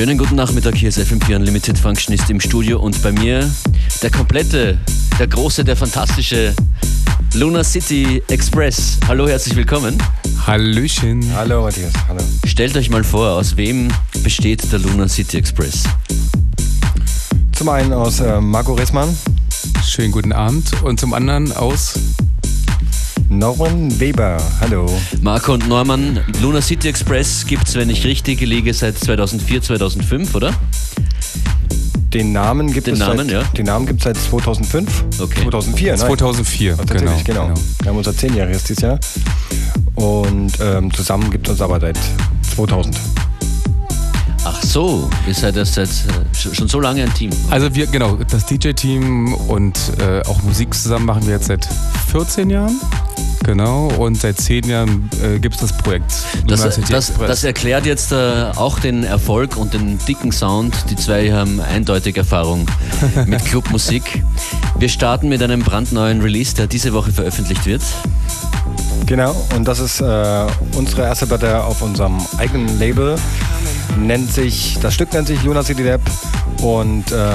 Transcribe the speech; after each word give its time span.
Schönen 0.00 0.16
guten 0.16 0.36
Nachmittag, 0.36 0.76
hier 0.76 0.88
ist 0.88 0.98
FM4 0.98 1.36
Unlimited 1.36 1.76
Functionist 1.76 2.30
im 2.30 2.40
Studio 2.40 2.80
und 2.80 3.02
bei 3.02 3.12
mir 3.12 3.46
der 4.00 4.10
komplette, 4.10 4.78
der 5.18 5.26
große, 5.26 5.62
der 5.62 5.76
fantastische 5.76 6.54
Luna 7.34 7.62
City 7.62 8.22
Express. 8.28 8.96
Hallo, 9.06 9.28
herzlich 9.28 9.56
willkommen. 9.56 9.98
Hallöchen. 10.46 11.22
Hallo 11.34 11.64
Matthias, 11.64 11.92
hallo. 12.08 12.22
Stellt 12.46 12.78
euch 12.78 12.88
mal 12.88 13.04
vor, 13.04 13.32
aus 13.32 13.58
wem 13.58 13.88
besteht 14.22 14.72
der 14.72 14.78
Luna 14.78 15.06
City 15.06 15.36
Express? 15.36 15.84
Zum 17.52 17.68
einen 17.68 17.92
aus 17.92 18.20
äh, 18.20 18.40
Marco 18.40 18.72
Ressmann. 18.72 19.14
Schönen 19.86 20.12
guten 20.12 20.32
Abend. 20.32 20.82
Und 20.82 20.98
zum 20.98 21.12
anderen 21.12 21.52
aus 21.52 21.92
Norman 23.30 24.00
Weber, 24.00 24.38
hallo. 24.60 24.90
Marco 25.22 25.54
und 25.54 25.68
Norman, 25.68 26.18
Luna 26.42 26.60
City 26.60 26.88
Express 26.88 27.46
gibt 27.46 27.68
es, 27.68 27.76
wenn 27.76 27.88
ich 27.88 28.04
richtig 28.04 28.40
liege, 28.40 28.74
seit 28.74 28.98
2004, 28.98 29.62
2005, 29.62 30.34
oder? 30.34 30.52
Den 32.12 32.32
Namen 32.32 32.72
gibt 32.72 32.88
den 32.88 32.94
es 32.94 32.98
Namen, 32.98 33.28
seit, 33.28 33.30
ja. 33.30 33.42
Den 33.56 33.66
Namen 33.66 33.86
gibt 33.86 34.00
es 34.00 34.04
seit 34.04 34.16
2005. 34.16 35.04
Okay. 35.20 35.42
2004, 35.42 35.92
nein. 35.92 36.06
2004. 36.06 36.76
Tatsächlich, 36.76 37.24
genau, 37.24 37.46
genau. 37.46 37.60
Wir 37.82 37.90
haben 37.90 37.98
unser 37.98 38.16
Zehnjähriges 38.16 38.64
dieses 38.64 38.82
Jahr. 38.82 38.98
Und 39.94 40.52
ähm, 40.60 40.92
zusammen 40.92 41.30
gibt 41.30 41.46
es 41.46 41.52
uns 41.52 41.60
aber 41.60 41.78
seit 41.78 42.00
2000. 42.56 42.96
Ach 44.44 44.62
so, 44.62 45.10
ihr 45.26 45.34
seid 45.34 45.56
erst 45.56 45.74
seit 45.74 45.88
äh, 45.88 46.54
schon 46.54 46.66
so 46.66 46.80
lange 46.80 47.02
ein 47.02 47.12
Team. 47.12 47.30
Also 47.50 47.74
wir, 47.74 47.86
genau, 47.86 48.16
das 48.30 48.46
DJ-Team 48.46 49.34
und 49.34 49.78
äh, 49.98 50.22
auch 50.26 50.42
Musik 50.42 50.72
zusammen 50.72 51.04
machen 51.04 51.26
wir 51.26 51.34
jetzt 51.34 51.46
seit 51.46 51.68
14 52.10 52.48
Jahren. 52.48 52.80
Genau, 53.44 53.88
und 53.98 54.16
seit 54.16 54.38
10 54.38 54.68
Jahren 54.68 55.10
äh, 55.22 55.38
gibt 55.38 55.56
es 55.56 55.60
das 55.60 55.76
Projekt. 55.76 56.12
Das, 56.46 56.62
das, 56.88 57.12
das 57.18 57.44
erklärt 57.44 57.84
jetzt 57.84 58.12
äh, 58.12 58.46
auch 58.54 58.78
den 58.78 59.04
Erfolg 59.04 59.56
und 59.56 59.74
den 59.74 59.98
dicken 60.06 60.32
Sound. 60.32 60.74
Die 60.90 60.96
zwei 60.96 61.32
haben 61.32 61.60
eindeutig 61.60 62.16
Erfahrung 62.16 62.66
mit 63.26 63.44
Clubmusik. 63.44 64.22
Wir 64.78 64.88
starten 64.88 65.28
mit 65.28 65.42
einem 65.42 65.62
brandneuen 65.62 66.20
Release, 66.20 66.54
der 66.54 66.66
diese 66.66 66.92
Woche 66.92 67.12
veröffentlicht 67.12 67.66
wird. 67.66 67.82
Genau, 69.06 69.34
und 69.56 69.66
das 69.66 69.80
ist 69.80 70.00
äh, 70.00 70.46
unsere 70.76 71.02
erste 71.02 71.26
Platte 71.26 71.64
auf 71.64 71.82
unserem 71.82 72.18
eigenen 72.38 72.78
Label. 72.78 73.16
Nennt 73.98 74.32
sich, 74.32 74.78
das 74.80 74.94
Stück 74.94 75.12
nennt 75.12 75.26
sich 75.26 75.42
Luna 75.42 75.62
City 75.62 75.82
Lab 75.82 76.00
und 76.62 77.10
äh, 77.12 77.30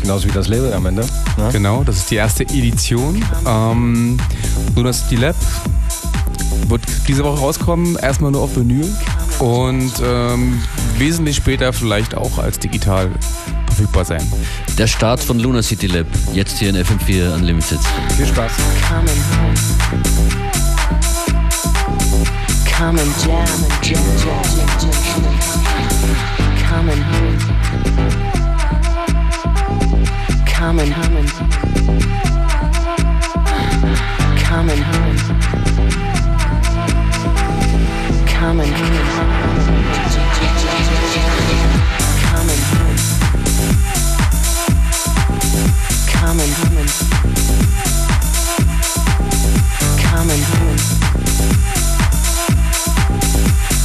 genauso 0.00 0.28
wie 0.28 0.32
das 0.32 0.48
Label 0.48 0.72
am 0.72 0.86
Ende. 0.86 1.02
Ne? 1.36 1.48
Genau, 1.52 1.84
das 1.84 1.96
ist 1.96 2.10
die 2.10 2.16
erste 2.16 2.44
Edition. 2.44 3.24
Ähm, 3.46 4.18
Luna 4.74 4.92
City 4.92 5.16
Lab 5.16 5.36
wird 6.68 6.82
diese 7.08 7.24
Woche 7.24 7.40
rauskommen, 7.40 7.96
erstmal 7.96 8.30
nur 8.30 8.42
auf 8.42 8.56
Vinyl 8.56 8.88
und 9.40 9.92
ähm, 10.02 10.62
wesentlich 10.98 11.36
später 11.36 11.72
vielleicht 11.72 12.14
auch 12.14 12.38
als 12.38 12.58
digital 12.58 13.10
verfügbar 13.66 14.04
sein. 14.04 14.22
Der 14.78 14.86
Start 14.86 15.20
von 15.20 15.38
Luna 15.38 15.62
City 15.62 15.86
Lab, 15.86 16.06
jetzt 16.32 16.58
hier 16.58 16.70
in 16.70 16.76
FM4 16.76 17.34
Unlimited. 17.34 17.78
Viel 18.16 18.26
Spaß. 18.26 18.52
Come 18.88 19.00
and 19.00 19.20
come 22.80 22.98
and 22.98 23.14
jam 23.22 23.36
and 23.36 23.84
jam, 23.84 24.02
jam, 24.16 24.42
jam, 24.78 24.92
jam. 25.22 25.59
Come 26.70 26.88
and 26.88 27.02
come 30.46 30.78
and 30.78 30.92
come 30.92 31.18
and 31.18 31.28
come 31.28 31.40
and 34.70 34.80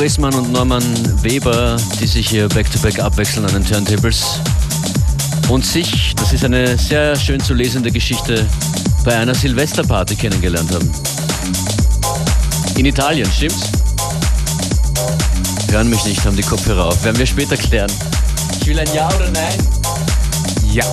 Rissmann 0.00 0.34
und 0.34 0.50
Norman 0.50 0.82
Weber, 1.22 1.76
die 2.00 2.06
sich 2.06 2.26
hier 2.26 2.48
back-to-back 2.48 2.98
abwechseln 3.00 3.44
an 3.44 3.52
den 3.52 3.66
Turntables. 3.66 4.40
Und 5.50 5.66
sich, 5.66 6.14
das 6.16 6.32
ist 6.32 6.42
eine 6.42 6.78
sehr 6.78 7.14
schön 7.16 7.38
zu 7.38 7.52
lesende 7.52 7.90
Geschichte, 7.90 8.46
bei 9.04 9.14
einer 9.14 9.34
Silvesterparty 9.34 10.16
kennengelernt 10.16 10.72
haben. 10.72 10.90
In 12.76 12.86
Italien, 12.86 13.30
stimmt's? 13.30 13.72
Hören 15.70 15.90
mich 15.90 16.02
nicht, 16.06 16.24
haben 16.24 16.36
die 16.36 16.44
Kopfhörer 16.44 16.86
auf. 16.86 17.04
Werden 17.04 17.18
wir 17.18 17.26
später 17.26 17.58
klären. 17.58 17.92
Ich 18.58 18.66
will 18.66 18.78
ein 18.78 18.88
Ja 18.94 19.06
oder 19.08 19.30
Nein. 19.30 19.58
Ja. 20.72 20.84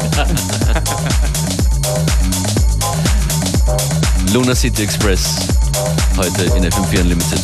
Luna 4.33 4.53
City 4.53 4.83
Express, 4.83 5.37
heute 6.17 6.43
in 6.57 6.65
FM4 6.65 6.99
Unlimited. 6.99 7.41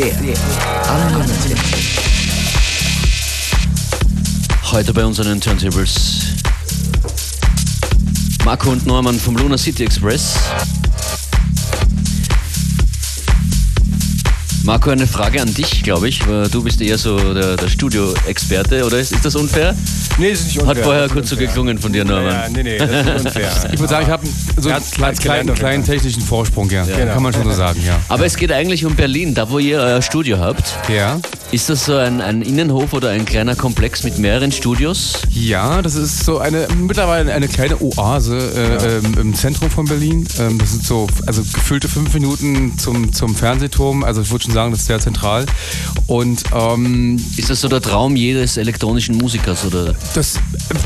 FMFW 0.00 0.34
Unlimited. 0.88 1.58
Heute 4.72 4.94
bei 4.94 5.04
unseren 5.04 5.38
Turntables 5.38 6.20
Marco 8.42 8.70
und 8.70 8.86
Norman 8.86 9.20
vom 9.20 9.36
Luna 9.36 9.58
City 9.58 9.84
Express. 9.84 10.36
Marco, 14.64 14.88
eine 14.88 15.06
Frage 15.06 15.42
an 15.42 15.52
dich, 15.52 15.82
glaube 15.82 16.08
ich. 16.08 16.20
Du 16.50 16.62
bist 16.62 16.80
eher 16.80 16.96
so 16.96 17.34
der, 17.34 17.56
der 17.56 17.68
Studio-Experte, 17.68 18.86
oder 18.86 19.00
ist, 19.00 19.12
ist 19.12 19.26
das 19.26 19.34
unfair? 19.34 19.76
Nee, 20.20 20.32
ist 20.32 20.44
nicht 20.44 20.58
Hat 20.58 20.68
unfair. 20.68 20.84
vorher 20.84 21.02
Das 21.02 21.10
ist 21.10 21.14
kurz 21.14 21.30
so 21.30 21.36
geklungen 21.36 21.78
von 21.78 21.92
dir, 21.92 22.04
Norman. 22.04 22.26
Ja, 22.32 22.48
nee, 22.50 22.62
nee, 22.62 22.76
das 22.78 22.90
ist 22.90 23.26
unfair. 23.26 23.50
Ich 23.72 23.78
würde 23.80 23.88
sagen, 23.90 24.04
ich 24.06 24.12
habe 24.12 24.26
so 24.58 24.68
einen 24.68 24.84
kleinen, 24.90 25.16
kleinen, 25.18 25.54
kleinen 25.54 25.84
technischen 25.84 26.22
Vorsprung, 26.22 26.68
ja. 26.70 26.84
Genau. 26.84 27.14
Kann 27.14 27.22
man 27.22 27.32
schon 27.32 27.44
so 27.44 27.52
sagen, 27.52 27.82
ja. 27.86 27.98
Aber 28.08 28.26
es 28.26 28.36
geht 28.36 28.52
eigentlich 28.52 28.84
um 28.84 28.94
Berlin, 28.94 29.34
da 29.34 29.48
wo 29.50 29.58
ihr 29.58 29.78
euer 29.80 30.02
Studio 30.02 30.38
habt. 30.38 30.76
Ja. 30.94 31.18
Ist 31.52 31.68
das 31.68 31.84
so 31.84 31.96
ein, 31.96 32.20
ein 32.20 32.42
Innenhof 32.42 32.92
oder 32.92 33.08
ein 33.10 33.24
kleiner 33.24 33.56
Komplex 33.56 34.04
mit 34.04 34.18
mehreren 34.18 34.52
Studios? 34.52 35.14
Ja, 35.32 35.82
das 35.82 35.96
ist 35.96 36.24
so 36.24 36.38
eine 36.38 36.68
mittlerweile 36.78 37.32
eine 37.34 37.48
kleine 37.48 37.80
Oase 37.82 38.38
äh, 38.38 38.98
ähm, 38.98 39.16
im 39.20 39.34
Zentrum 39.34 39.68
von 39.68 39.84
Berlin. 39.86 40.28
Ähm, 40.38 40.58
das 40.58 40.70
sind 40.70 40.84
so 40.86 41.08
also 41.26 41.42
gefüllte 41.42 41.88
fünf 41.88 42.14
Minuten 42.14 42.78
zum, 42.78 43.12
zum 43.12 43.34
Fernsehturm. 43.34 44.04
Also 44.04 44.22
ich 44.22 44.30
würde 44.30 44.44
schon 44.44 44.54
sagen, 44.54 44.70
das 44.70 44.82
ist 44.82 44.86
sehr 44.86 45.00
zentral. 45.00 45.44
Und 46.06 46.44
ähm, 46.54 47.20
Ist 47.36 47.50
das 47.50 47.60
so 47.62 47.66
der 47.66 47.80
Traum 47.82 48.14
jedes 48.14 48.56
elektronischen 48.56 49.16
Musikers? 49.16 49.64
Oder? 49.64 49.96
das, 50.14 50.34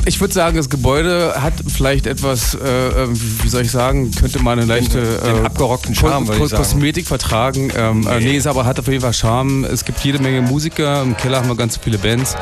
ich 0.07 0.19
würde 0.23 0.33
sagen, 0.33 0.57
das 0.57 0.71
Gebäude 0.71 1.35
hat 1.43 1.53
vielleicht 1.77 2.07
etwas, 2.07 2.55
äh, 2.55 2.59
äh, 3.05 3.09
wie 3.43 3.49
soll 3.51 3.63
ich 3.63 3.71
sagen, 3.71 4.11
könnte 4.13 4.39
man 4.43 4.59
eine 4.59 4.67
leichte 4.67 5.03
den 5.19 5.43
äh, 5.43 5.47
abgerockten 5.47 5.95
Charme, 5.95 6.27
Ko- 6.27 6.47
sagen. 6.47 6.63
Kosmetik 6.63 7.07
vertragen. 7.07 7.71
Ähm, 7.77 8.07
äh, 8.07 8.21
nee, 8.21 8.37
es 8.39 8.47
aber 8.47 8.65
hat 8.65 8.79
auf 8.81 8.89
jeden 8.89 9.03
Fall 9.03 9.13
Charme. 9.13 9.65
Es 9.65 9.85
gibt 9.85 10.01
jede 10.01 10.19
Menge 10.21 10.54
Musiker. 10.55 11.03
Im 11.03 11.17
Keller 11.17 11.39
haben 11.39 11.49
wir 11.49 11.57
ganz 11.57 11.79
viele 11.79 11.99
Bands. 11.99 12.37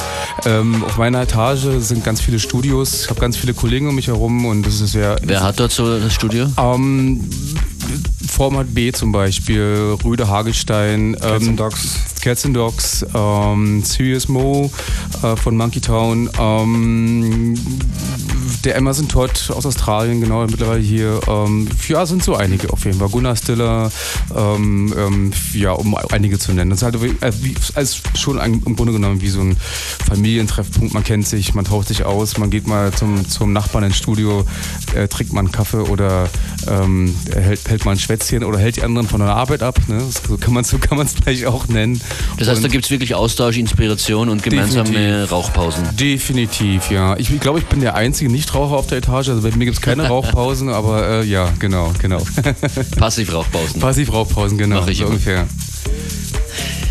Ähm, 0.45 0.85
auf 0.85 0.99
meiner 0.99 1.23
Etage 1.23 1.67
sind 1.79 2.05
ganz 2.05 2.21
viele 2.21 2.39
Studios. 2.39 3.05
Ich 3.05 3.09
habe 3.11 3.19
ganz 3.19 3.39
viele 3.39 3.55
Kollegen 3.55 3.89
um 3.89 3.95
mich 3.95 4.09
herum 4.09 4.45
und 4.45 4.67
das 4.67 4.83
ist 4.83 4.93
sehr. 4.93 5.17
Wer 5.23 5.43
hat 5.43 5.59
dort 5.59 5.73
so 5.73 5.99
das 5.99 6.13
Studio? 6.13 6.47
Ähm, 6.59 7.27
Format 8.31 8.75
B 8.75 8.93
zum 8.93 9.13
Beispiel, 9.13 9.97
Rüde 10.05 10.29
Hagelstein, 10.29 11.17
ähm, 11.23 11.57
Dogs. 11.57 12.12
Cats 12.23 12.45
and 12.45 12.57
Dogs, 12.57 13.05
ähm, 13.15 13.83
Serious 13.83 14.29
Mo 14.29 14.71
äh, 15.25 15.35
von 15.35 15.57
Monkey 15.57 15.81
Town, 15.81 16.31
ähm, 16.39 17.55
der 18.65 18.77
Emerson 18.77 19.09
Todd 19.09 19.51
aus 19.51 19.67
Australien, 19.67 20.21
genau, 20.21 20.47
mittlerweile 20.47 20.81
hier. 20.81 21.21
Ähm, 21.27 21.69
ja, 21.89 22.07
sind 22.07 22.23
so 22.23 22.37
einige 22.37 22.73
auf 22.73 22.85
jeden 22.85 22.99
Fall. 22.99 23.09
Gunnar 23.09 23.35
Stiller, 23.35 23.91
ähm, 24.37 24.95
ähm, 24.97 25.33
ja, 25.53 25.73
um 25.73 25.97
einige 26.13 26.39
zu 26.39 26.53
nennen. 26.53 26.71
Das 26.71 26.79
ist 26.81 26.85
halt 26.85 26.95
äh, 26.95 27.33
wie, 27.43 27.57
als 27.75 28.01
schon 28.15 28.39
ein, 28.39 28.63
im 28.65 28.77
Grunde 28.77 28.93
genommen 28.93 29.21
wie 29.21 29.29
so 29.29 29.41
ein 29.41 29.57
Familientreffpunkt. 30.07 30.95
Man 30.95 31.03
kennt 31.03 31.27
sich, 31.27 31.55
man 31.55 31.65
tauscht 31.65 31.89
sich 31.89 32.05
aus, 32.05 32.39
man 32.39 32.51
geht 32.51 32.69
mal 32.69 32.93
zum, 32.93 33.29
zum 33.29 33.53
Nachbarn 33.53 33.85
ins 33.85 33.97
Studio, 33.97 34.45
äh, 34.95 35.09
trinkt 35.09 35.33
mal 35.33 35.41
einen 35.41 35.53
Kaffee 35.53 35.81
oder 35.81 36.29
ähm, 36.69 37.15
hält, 37.35 37.69
hält 37.69 37.85
mal 37.85 37.93
ein 37.93 37.99
Schwätzchen 37.99 38.45
oder 38.45 38.59
hält 38.59 38.77
die 38.77 38.83
anderen 38.83 39.09
von 39.09 39.21
der 39.21 39.35
Arbeit 39.35 39.63
ab. 39.63 39.81
Ne? 39.89 40.01
So 40.29 40.37
kann 40.37 40.55
man 40.55 40.63
es 40.63 40.71
so 40.71 40.79
vielleicht 40.79 41.47
auch 41.47 41.67
nennen. 41.67 42.01
Das 42.39 42.49
heißt, 42.49 42.63
da 42.63 42.67
Und- 42.67 42.73
gibt 42.73 42.85
es 42.85 42.91
wirklich 42.91 43.15
Austausch, 43.15 43.57
Inspiration 43.59 44.29
und 44.29 44.43
gemeinsame 44.43 44.91
Definitiv. 44.91 45.33
Rauchpausen. 45.33 45.85
Definitiv, 45.97 46.91
ja. 46.91 47.17
Ich 47.17 47.39
glaube, 47.41 47.59
ich 47.61 47.67
bin 47.67 47.81
der 47.81 47.95
einzige 47.95 48.31
Nichtraucher 48.31 48.77
auf 48.77 48.87
der 48.87 48.99
Etage, 48.99 49.29
also 49.29 49.43
bei 49.43 49.55
mir 49.57 49.65
gibt 49.67 49.77
es 49.77 49.83
keine 49.83 50.07
Rauchpausen, 50.09 50.69
aber 50.69 51.07
äh, 51.09 51.25
ja, 51.25 51.49
genau, 51.59 51.93
genau. 52.01 52.19
Passivrauchpausen. 52.97 53.81
Passivrauchpausen, 53.81 54.59
genau, 54.59 54.81
Mach 54.81 54.89
ich 54.89 54.99
so 54.99 55.07
immer. 55.07 55.19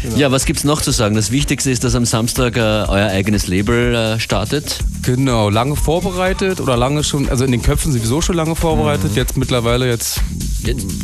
Ungefähr. 0.04 0.20
Ja, 0.20 0.32
was 0.32 0.46
gibt's 0.46 0.64
noch 0.64 0.82
zu 0.82 0.92
sagen? 0.92 1.16
Das 1.16 1.32
Wichtigste 1.32 1.72
ist, 1.72 1.84
dass 1.84 1.96
am 1.96 2.06
Samstag 2.06 2.58
äh, 2.58 2.60
euer 2.60 3.10
eigenes 3.10 3.48
Label 3.48 3.94
äh, 3.96 4.20
startet. 4.20 4.80
Genau, 5.04 5.50
lange 5.50 5.76
vorbereitet 5.76 6.60
oder 6.62 6.78
lange 6.78 7.04
schon, 7.04 7.28
also 7.30 7.44
in 7.44 7.52
den 7.52 7.62
Köpfen 7.62 7.92
sowieso 7.92 8.22
schon 8.22 8.36
lange 8.36 8.56
vorbereitet. 8.56 9.12
Jetzt 9.16 9.38
mittlerweile, 9.38 9.88
jetzt, 9.88 10.22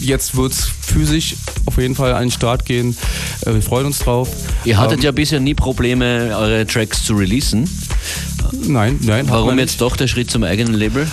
Jetzt- 0.02 0.36
es 0.36 0.66
physisch 0.82 1.36
auf 1.66 1.78
jeden 1.78 1.96
Fall 1.96 2.14
an 2.14 2.22
den 2.26 2.32
Start 2.32 2.66
gehen. 2.66 2.96
Äh, 3.46 3.54
wir 3.56 3.62
freuen 3.62 3.88
uns 3.88 4.00
drauf. 4.00 4.30
Ihr 4.66 4.78
hattet 4.78 5.00
Ähm, 5.00 5.06
ja 5.06 5.12
bisher 5.12 5.40
nie 5.40 5.54
Probleme, 5.56 6.36
eure 6.38 6.66
Tracks 6.68 7.04
zu 7.04 7.16
releasen. 7.16 7.68
Nein, 8.68 9.00
nein. 9.02 9.28
Warum 9.30 9.58
jetzt 9.60 9.82
doch 9.82 9.96
der 9.98 10.08
Schritt 10.08 10.30
zum 10.32 10.44
eigenen 10.44 10.74
Label? 10.76 11.08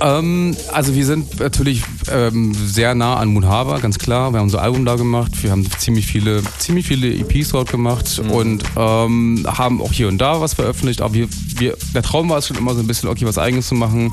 Ähm, 0.00 0.56
also 0.72 0.94
wir 0.94 1.06
sind 1.06 1.38
natürlich 1.40 1.82
ähm, 2.10 2.52
sehr 2.54 2.94
nah 2.94 3.16
an 3.16 3.28
Moon 3.28 3.46
Harbor, 3.46 3.80
ganz 3.80 3.98
klar. 3.98 4.32
Wir 4.32 4.38
haben 4.38 4.44
unser 4.44 4.62
Album 4.62 4.84
da 4.84 4.96
gemacht. 4.96 5.42
Wir 5.42 5.50
haben 5.50 5.66
ziemlich 5.78 6.06
viele, 6.06 6.42
ziemlich 6.58 6.86
viele 6.86 7.08
EPs 7.08 7.50
dort 7.50 7.70
gemacht 7.70 8.20
und 8.30 8.64
ähm, 8.76 9.46
haben 9.46 9.80
auch 9.80 9.92
hier 9.92 10.08
und 10.08 10.18
da 10.18 10.40
was 10.40 10.54
veröffentlicht. 10.54 11.00
Aber 11.00 11.14
wir, 11.14 11.28
wir, 11.58 11.76
der 11.94 12.02
Traum 12.02 12.28
war 12.28 12.38
es 12.38 12.48
schon 12.48 12.56
immer 12.56 12.74
so 12.74 12.80
ein 12.80 12.86
bisschen, 12.86 13.08
okay, 13.08 13.26
was 13.26 13.38
Eigenes 13.38 13.68
zu 13.68 13.74
machen, 13.74 14.12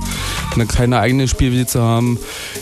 eine 0.54 0.66
kleine 0.66 1.00
eigene 1.00 1.28
Spielwiese 1.28 1.68
zu 1.68 1.82
haben, 1.82 2.18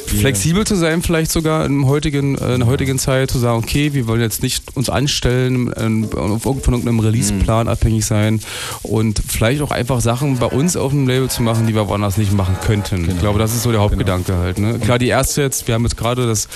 flexibel 0.06 0.66
zu 0.66 0.76
sein, 0.76 1.02
vielleicht 1.02 1.32
sogar 1.32 1.66
im 1.66 1.88
heutigen, 1.88 2.38
äh, 2.38 2.54
in 2.54 2.62
der 2.62 2.70
heutigen 2.70 3.00
Zeit 3.00 3.32
zu 3.32 3.40
sagen, 3.40 3.58
okay, 3.58 3.94
wir 3.94 4.08
wollen 4.08 4.22
jetzt 4.22 4.44
nicht 4.44 4.76
uns 4.76 4.90
anstellen, 4.90 5.72
ähm, 5.78 6.10
von 6.10 6.74
irgendeinem 6.74 7.00
Releaseplan 7.00 7.68
abhängig 7.68 8.06
sein 8.06 8.40
und 8.84 9.22
vielleicht 9.28 9.62
auch 9.62 9.72
einfach 9.72 10.02
Sachen 10.02 10.38
bei 10.38 10.48
uns 10.48 10.78
auf 10.78 10.92
dem 10.92 11.08
Label 11.08 11.30
zu 11.30 11.44
machen, 11.44 11.68
die 11.68 11.76
wir 11.76 11.88
woanders 11.88 12.18
nicht 12.18 12.34
machen 12.34 12.56
könnten. 12.66 13.10
Ich 13.10 13.20
glaube, 13.20 13.40
das 13.40 13.54
ist 13.54 13.64
so 13.64 13.72
der 13.72 13.82
Hauptgedanke 13.82 14.36
halt. 14.36 14.60
Ne? 14.60 14.80
Klar, 14.80 15.00
die 15.00 15.08
erste 15.18 15.42
jetzt, 15.42 15.68
wir 15.68 15.76
haben 15.76 15.84
jetzt 15.84 15.98
gerade 15.98 16.28
das, 16.28 16.48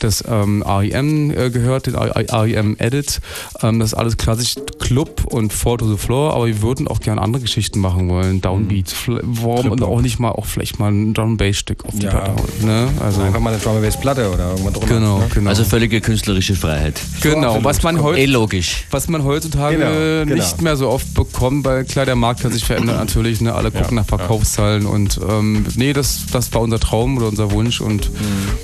das 0.00 0.24
ähm, 0.28 0.62
REM 0.66 1.30
äh, 1.30 1.50
gehört, 1.50 1.86
den 1.86 1.94
REM 1.96 2.76
Edit. 2.78 3.20
Ähm, 3.62 3.78
das 3.80 3.92
ist 3.92 3.94
alles 3.98 4.16
klassisch 4.16 4.54
Club 4.78 5.24
und 5.26 5.52
Fall 5.52 5.76
to 5.76 5.88
the 5.90 5.96
Floor, 5.96 6.34
aber 6.34 6.46
wir 6.46 6.62
würden 6.62 6.88
auch 6.88 7.00
gerne 7.00 7.20
andere 7.22 7.42
Geschichten 7.42 7.78
machen 7.80 8.08
wollen. 8.08 8.40
Downbeats, 8.40 8.92
fl- 8.94 9.20
warum 9.22 9.70
und 9.70 9.82
auch 9.82 10.00
nicht 10.00 10.18
mal 10.18 10.30
auch 10.30 10.46
vielleicht 10.46 10.78
mal 10.78 10.90
ein 10.90 11.14
Drum 11.14 11.36
Bass 11.36 11.56
Stück 11.58 11.84
auf 11.84 11.94
die 11.94 12.04
Ja. 12.04 12.10
Platte 12.10 12.30
holen. 12.32 12.66
Ne? 12.66 12.88
Also 13.00 13.22
Einfach 13.22 13.40
mal 13.40 13.52
eine 13.52 13.62
Drum 13.62 13.80
Bass 13.80 13.98
Platte 14.00 14.30
oder 14.32 14.50
irgendwas 14.50 14.72
drunter. 14.74 14.94
genau, 14.94 15.18
Ne? 15.18 15.28
genau. 15.32 15.50
Also 15.50 15.64
völlige 15.64 16.00
künstlerische 16.00 16.54
Freiheit. 16.56 17.00
genau, 17.20 17.48
absolut. 17.56 17.64
was 17.64 17.82
man 17.82 18.14
Eh 18.16 18.26
logisch. 18.26 18.84
was 18.90 19.08
man 19.08 19.24
heutzutage 19.24 19.76
Genau, 19.76 19.90
genau. 20.24 20.34
nicht 20.34 20.60
mehr 20.62 20.76
so 20.76 20.88
oft 20.88 21.12
bekommt, 21.14 21.64
weil 21.64 21.84
klar, 21.84 22.06
der 22.06 22.16
Markt 22.16 22.44
hat 22.44 22.52
sich 22.52 22.64
verändert 22.64 22.96
natürlich, 22.98 23.40
ne? 23.40 23.54
alle 23.54 23.70
gucken 23.70 23.88
Ja, 23.96 24.02
nach 24.02 24.06
Verkaufszahlen 24.06 24.86
und 24.86 25.20
ähm, 25.28 25.66
nee, 25.76 25.92
das, 25.92 26.22
das 26.32 26.52
war 26.54 26.60
unser 26.62 26.80
Traum 26.80 27.16
oder 27.18 27.28
unser 27.28 27.50
Wunsch 27.52 27.80
und 27.80 27.99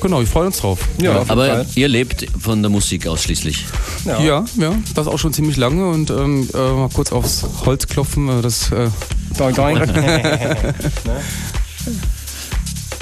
genau, 0.01 0.21
wir 0.21 0.27
freuen 0.27 0.47
uns 0.49 0.59
drauf. 0.59 0.79
Ja, 1.01 1.13
auf 1.13 1.19
jeden 1.21 1.31
Aber 1.31 1.47
Fall. 1.47 1.67
ihr 1.75 1.89
lebt 1.89 2.27
von 2.41 2.63
der 2.63 2.71
Musik 2.71 3.07
ausschließlich. 3.07 3.65
Ja. 4.05 4.21
Ja, 4.21 4.45
ja, 4.59 4.75
das 4.95 5.07
auch 5.09 5.19
schon 5.19 5.33
ziemlich 5.33 5.57
lange 5.57 5.89
und 5.89 6.11
ähm, 6.11 6.49
äh, 6.55 6.57
mal 6.57 6.89
kurz 6.93 7.11
aufs 7.13 7.45
Holz 7.65 7.87
klopfen, 7.87 8.29
äh, 8.29 8.43
das 8.43 8.71
äh, 8.73 8.89
Doing, 9.37 9.55
doing. 9.55 9.79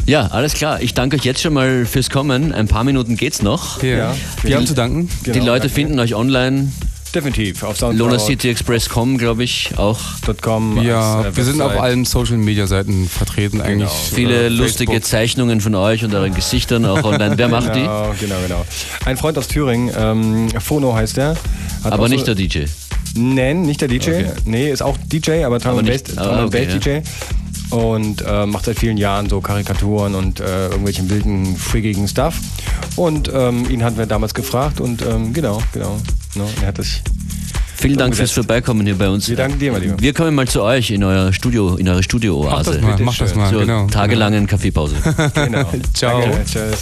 Ja, 0.07 0.27
alles 0.27 0.53
klar. 0.53 0.83
Ich 0.83 0.93
danke 0.93 1.17
euch 1.17 1.25
jetzt 1.25 1.41
schon 1.41 1.55
mal 1.55 1.87
fürs 1.87 2.11
Kommen. 2.11 2.53
Ein 2.53 2.69
paar 2.69 2.85
Minuten 2.85 3.17
geht's 3.17 3.41
noch. 3.41 3.83
ja, 3.83 4.15
wir 4.43 4.57
haben 4.57 4.67
zu 4.67 4.75
danken. 4.75 5.09
Die 5.25 5.33
Genau, 5.33 5.47
Leute 5.47 5.61
danke. 5.61 5.75
finden 5.75 5.99
euch 5.99 6.15
online. 6.15 6.71
Definitiv. 7.15 7.63
Auf 7.63 7.81
LonaCityExpress.com, 7.81 9.19
glaube 9.19 9.45
ich, 9.45 9.71
auch. 9.77 9.99
soundcloud.com. 10.25 10.83
Ja, 10.83 11.17
als, 11.19 11.27
äh, 11.27 11.37
wir 11.37 11.45
sind 11.45 11.61
auf 11.61 11.81
allen 11.81 12.05
Social 12.05 12.37
Media 12.37 12.67
Seiten 12.67 13.09
vertreten 13.09 13.61
eigentlich. 13.61 13.91
Viele 13.91 14.47
Äh, 14.47 14.49
lustige 14.49 14.93
Facebook. 14.93 15.09
Zeichnungen 15.09 15.61
von 15.61 15.75
euch 15.75 16.05
und 16.05 16.15
euren 16.15 16.35
Gesichtern 16.35 16.85
auch 16.85 17.03
online. 17.05 17.37
Wer 17.37 17.49
macht 17.49 17.75
die? 17.75 17.81
Genau, 17.81 18.15
genau, 18.21 18.37
genau. 18.47 18.65
Ein 19.05 19.17
Freund 19.17 19.39
aus 19.39 19.49
Thüringen, 19.49 19.91
ähm, 19.97 20.49
Phono 20.61 20.95
heißt 20.95 21.17
der. 21.17 21.37
Hat 21.83 21.93
Aber 21.93 22.09
nicht 22.09 22.27
der 22.27 22.35
DJ. 22.35 22.65
Nein, 23.17 23.63
nicht 23.63 23.81
der 23.81 23.89
DJ. 23.89 24.11
Okay. 24.11 24.27
Nee, 24.45 24.71
ist 24.71 24.83
auch 24.83 24.97
DJ, 25.07 25.45
aber 25.45 25.59
Drum 25.59 25.85
Bass 25.85 26.03
DJ. 26.03 27.01
Und 27.71 28.23
äh, 28.27 28.47
macht 28.47 28.67
seit 28.67 28.79
vielen 28.79 28.97
Jahren 28.97 29.29
so 29.29 29.41
Karikaturen 29.41 30.15
und 30.15 30.41
äh, 30.41 30.67
irgendwelchen 30.67 31.11
wilden, 31.11 31.57
freakigen 31.57 32.07
Stuff. 32.07 32.37
Und 32.97 33.31
ähm, 33.35 33.69
ihn 33.69 33.83
hatten 33.83 33.97
wir 33.99 34.07
damals 34.07 34.35
gefragt 34.35 34.81
und 34.81 35.03
ähm, 35.03 35.33
genau, 35.33 35.61
genau. 35.73 35.99
No, 36.37 36.49
er 36.61 36.69
hat 36.69 36.77
sich 36.77 37.03
Vielen 37.77 37.99
Dank 37.99 38.17
fürs. 38.17 38.31
Vorbeikommen 38.31 38.87
hier 38.87 38.97
bei 38.97 39.09
uns. 39.09 39.29
Wir 39.29 39.37
danken 39.37 39.59
dir, 39.59 39.71
mein 39.73 39.83
Lieber. 39.83 39.95
Wir 39.99 40.15
kommen 40.15 40.35
mal 40.35 40.49
zu 40.49 40.63
euch 40.63 40.91
in 40.91 41.05
euer 41.05 41.33
Studio, 41.33 41.77
in 41.77 41.87
eure 41.87 41.97
Mach 41.97 41.99
das 41.99 42.05
Studio-Oase. 42.05 42.81
mal, 42.81 42.97
mach 43.01 43.17
das 43.19 43.35
mal, 43.35 43.51
Zur 43.51 43.61
genau. 43.61 43.87
tagelangen 43.89 44.47
Kaffeepause. 44.47 44.97
Genau. 45.35 45.71
Ciao. 45.93 46.21
Danke, 46.21 46.45
tschüss. 46.47 46.81